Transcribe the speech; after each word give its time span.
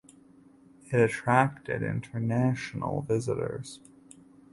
It 0.91 0.99
attracted 0.99 1.83
international 1.83 3.03
visitors. 3.03 3.81